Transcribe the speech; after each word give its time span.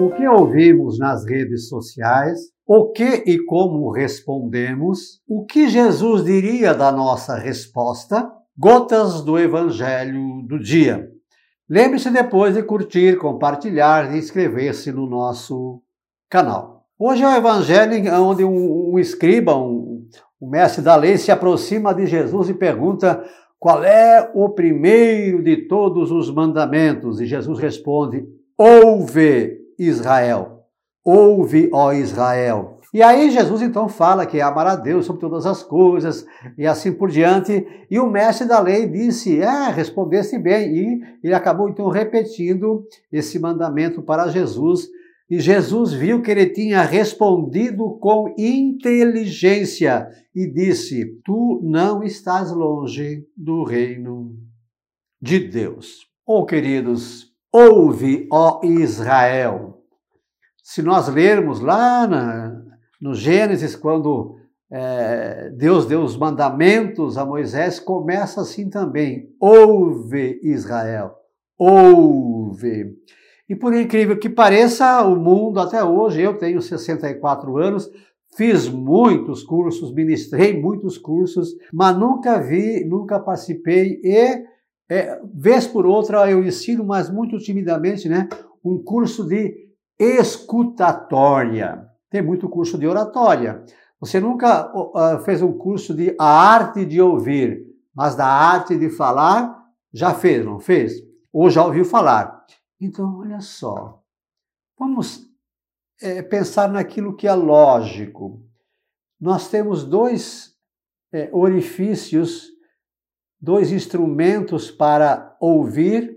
O 0.00 0.12
que 0.12 0.26
ouvimos 0.26 0.98
nas 0.98 1.26
redes 1.26 1.68
sociais, 1.68 2.40
o 2.66 2.90
que 2.90 3.22
e 3.26 3.44
como 3.44 3.90
respondemos, 3.90 5.20
o 5.28 5.44
que 5.44 5.68
Jesus 5.68 6.24
diria 6.24 6.72
da 6.72 6.90
nossa 6.90 7.36
resposta, 7.36 8.32
gotas 8.58 9.20
do 9.20 9.38
Evangelho 9.38 10.40
do 10.48 10.58
dia. 10.58 11.06
Lembre-se 11.68 12.08
depois 12.08 12.54
de 12.54 12.62
curtir, 12.62 13.18
compartilhar 13.18 14.14
e 14.14 14.18
inscrever-se 14.18 14.90
no 14.90 15.06
nosso 15.06 15.82
canal. 16.30 16.86
Hoje 16.98 17.22
é 17.22 17.28
o 17.28 17.36
Evangelho 17.36 17.92
onde 18.22 18.42
um, 18.42 18.94
um 18.94 18.98
escriba, 18.98 19.54
um, 19.54 20.08
um 20.40 20.48
mestre 20.48 20.82
da 20.82 20.96
lei, 20.96 21.18
se 21.18 21.30
aproxima 21.30 21.94
de 21.94 22.06
Jesus 22.06 22.48
e 22.48 22.54
pergunta 22.54 23.22
qual 23.58 23.84
é 23.84 24.30
o 24.34 24.48
primeiro 24.48 25.42
de 25.42 25.68
todos 25.68 26.10
os 26.10 26.32
mandamentos? 26.32 27.20
E 27.20 27.26
Jesus 27.26 27.58
responde: 27.58 28.24
Ouve, 28.56 29.59
Israel. 29.80 30.64
Ouve, 31.02 31.70
ó 31.72 31.92
Israel. 31.92 32.78
E 32.92 33.02
aí 33.02 33.30
Jesus 33.30 33.62
então 33.62 33.88
fala 33.88 34.26
que 34.26 34.38
é 34.38 34.42
amar 34.42 34.66
a 34.66 34.76
Deus 34.76 35.06
sobre 35.06 35.20
todas 35.20 35.46
as 35.46 35.62
coisas 35.62 36.26
e 36.58 36.66
assim 36.66 36.92
por 36.92 37.08
diante. 37.08 37.66
E 37.90 37.98
o 37.98 38.10
mestre 38.10 38.46
da 38.46 38.60
lei 38.60 38.86
disse: 38.86 39.40
É, 39.40 39.70
respondesse 39.70 40.38
bem. 40.38 40.74
E 40.76 41.00
ele 41.22 41.34
acabou 41.34 41.68
então 41.68 41.88
repetindo 41.88 42.84
esse 43.10 43.38
mandamento 43.38 44.02
para 44.02 44.28
Jesus. 44.28 44.88
E 45.30 45.38
Jesus 45.38 45.92
viu 45.92 46.20
que 46.20 46.30
ele 46.30 46.46
tinha 46.46 46.82
respondido 46.82 47.96
com 48.00 48.34
inteligência 48.36 50.08
e 50.34 50.46
disse: 50.46 51.06
Tu 51.24 51.60
não 51.62 52.02
estás 52.02 52.50
longe 52.50 53.24
do 53.36 53.62
reino 53.62 54.36
de 55.22 55.38
Deus. 55.38 56.08
Oh, 56.26 56.44
queridos, 56.44 57.29
ouve, 57.52 58.28
ó 58.30 58.60
Israel. 58.64 59.82
Se 60.62 60.82
nós 60.82 61.08
lermos 61.08 61.60
lá 61.60 62.06
na, 62.06 62.62
no 63.00 63.14
Gênesis, 63.14 63.74
quando 63.74 64.36
é, 64.70 65.50
Deus 65.50 65.86
deu 65.86 66.02
os 66.02 66.16
mandamentos 66.16 67.18
a 67.18 67.24
Moisés, 67.24 67.80
começa 67.80 68.40
assim 68.40 68.70
também: 68.70 69.34
ouve, 69.40 70.38
Israel, 70.42 71.14
ouve. 71.58 72.96
E 73.48 73.56
por 73.56 73.74
incrível 73.74 74.16
que 74.16 74.28
pareça, 74.28 75.02
o 75.02 75.16
mundo 75.16 75.58
até 75.58 75.82
hoje, 75.82 76.22
eu 76.22 76.38
tenho 76.38 76.62
64 76.62 77.58
anos, 77.58 77.90
fiz 78.36 78.68
muitos 78.68 79.42
cursos, 79.42 79.92
ministrei 79.92 80.56
muitos 80.56 80.96
cursos, 80.96 81.56
mas 81.72 81.98
nunca 81.98 82.40
vi, 82.40 82.84
nunca 82.84 83.18
participei 83.18 84.00
e 84.04 84.44
é, 84.90 85.20
vez 85.32 85.68
por 85.68 85.86
outra 85.86 86.28
eu 86.28 86.44
ensino, 86.44 86.84
mas 86.84 87.08
muito 87.08 87.38
timidamente, 87.38 88.08
né, 88.08 88.28
um 88.64 88.82
curso 88.82 89.24
de 89.24 89.70
escutatória. 89.96 91.86
Tem 92.10 92.20
muito 92.20 92.48
curso 92.48 92.76
de 92.76 92.88
oratória. 92.88 93.64
Você 94.00 94.18
nunca 94.18 94.72
uh, 94.74 95.20
fez 95.24 95.42
um 95.42 95.52
curso 95.52 95.94
de 95.94 96.16
a 96.18 96.26
arte 96.26 96.84
de 96.84 97.00
ouvir, 97.00 97.64
mas 97.94 98.16
da 98.16 98.26
arte 98.26 98.76
de 98.76 98.90
falar 98.90 99.64
já 99.92 100.12
fez, 100.12 100.44
não 100.44 100.58
fez? 100.58 100.94
Ou 101.32 101.48
já 101.48 101.64
ouviu 101.64 101.84
falar? 101.84 102.44
Então, 102.80 103.18
olha 103.18 103.40
só, 103.40 104.02
vamos 104.76 105.28
é, 106.00 106.22
pensar 106.22 106.68
naquilo 106.68 107.14
que 107.14 107.28
é 107.28 107.34
lógico. 107.34 108.42
Nós 109.20 109.48
temos 109.48 109.84
dois 109.84 110.56
é, 111.12 111.28
orifícios, 111.32 112.49
dois 113.40 113.72
instrumentos 113.72 114.70
para 114.70 115.36
ouvir 115.40 116.16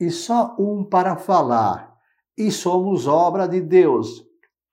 e 0.00 0.10
só 0.10 0.56
um 0.58 0.84
para 0.84 1.16
falar. 1.16 1.94
E 2.36 2.50
somos 2.50 3.06
obra 3.06 3.46
de 3.46 3.60
Deus. 3.60 4.24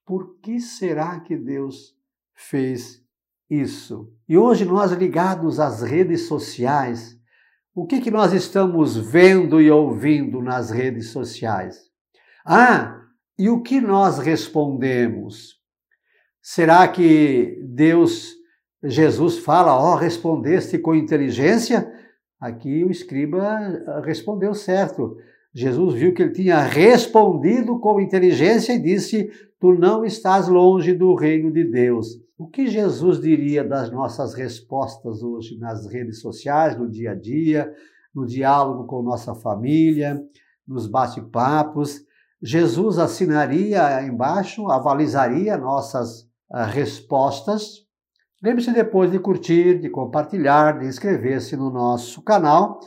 Por 0.06 0.40
que 0.40 0.60
será 0.60 1.20
que 1.20 1.36
Deus 1.36 1.96
fez 2.34 3.04
isso? 3.50 4.12
E 4.28 4.38
hoje 4.38 4.66
nós 4.66 4.92
ligados 4.92 5.60
às 5.60 5.82
redes 5.82 6.28
sociais, 6.28 7.20
o 7.74 7.86
que, 7.86 8.02
que 8.02 8.12
nós 8.12 8.34
estamos 8.34 8.98
vendo 8.98 9.62
e 9.62 9.72
ouvindo 9.72 10.42
nas 10.42 10.72
redes 10.72 11.10
sociais? 11.12 11.80
Ah, 12.46 13.02
e 13.38 13.50
o 13.50 13.62
que 13.62 13.80
nós 13.80 14.20
respondemos? 14.20 15.60
Será 16.42 16.88
que 16.88 17.62
Deus, 17.64 18.34
Jesus 18.84 19.40
fala, 19.40 19.76
ó, 19.76 19.94
oh, 19.94 19.96
respondeste 19.96 20.78
com 20.80 20.96
inteligência? 20.96 21.92
Aqui 22.40 22.84
o 22.84 22.90
escriba 22.90 24.02
respondeu 24.04 24.54
certo. 24.54 25.16
Jesus 25.54 25.94
viu 25.96 26.14
que 26.14 26.24
ele 26.24 26.32
tinha 26.32 26.60
respondido 26.62 27.78
com 27.80 28.00
inteligência 28.00 28.74
e 28.74 28.82
disse: 28.82 29.30
Tu 29.60 29.74
não 29.74 30.04
estás 30.06 30.48
longe 30.48 30.94
do 30.94 31.14
reino 31.14 31.52
de 31.52 31.64
Deus. 31.64 32.20
O 32.38 32.48
que 32.48 32.68
Jesus 32.68 33.22
diria 33.22 33.64
das 33.64 33.92
nossas 33.92 34.34
respostas 34.34 35.22
hoje 35.22 35.58
nas 35.60 35.86
redes 35.86 36.22
sociais, 36.22 36.76
no 36.76 36.90
dia 36.90 37.12
a 37.12 37.16
dia, 37.16 37.72
no 38.16 38.26
diálogo 38.26 38.88
com 38.88 39.04
nossa 39.04 39.36
família, 39.36 40.20
nos 40.68 40.88
bate-papos? 40.88 42.02
Jesus 42.42 42.98
assinaria 42.98 44.02
embaixo, 44.02 44.68
avalizaria 44.72 45.56
nossas 45.58 46.22
uh, 46.50 46.66
respostas. 46.68 47.86
Lembre-se 48.44 48.72
depois 48.72 49.12
de 49.12 49.20
curtir, 49.20 49.80
de 49.80 49.90
compartilhar, 49.90 50.80
de 50.80 50.88
inscrever-se 50.88 51.56
no 51.56 51.70
nosso 51.70 52.24
canal. 52.24 52.80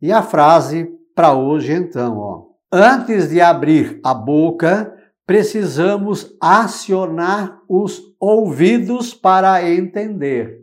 E 0.00 0.10
a 0.10 0.22
frase 0.22 0.88
para 1.14 1.34
hoje, 1.34 1.72
então, 1.72 2.16
ó. 2.16 2.46
Antes 2.72 3.28
de 3.28 3.38
abrir 3.38 4.00
a 4.02 4.14
boca, 4.14 4.96
precisamos 5.26 6.34
acionar 6.40 7.60
os 7.68 8.00
ouvidos 8.18 9.12
para 9.12 9.68
entender. 9.70 10.62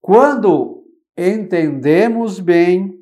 Quando 0.00 0.82
entendemos 1.16 2.40
bem, 2.40 2.98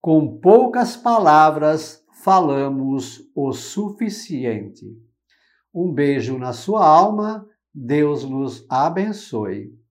com 0.00 0.38
poucas 0.38 0.96
palavras 0.96 2.02
falamos 2.22 3.20
o 3.34 3.52
suficiente. 3.52 4.86
Um 5.74 5.92
beijo 5.92 6.38
na 6.38 6.54
sua 6.54 6.86
alma, 6.86 7.46
Deus 7.74 8.24
nos 8.24 8.64
abençoe. 8.70 9.83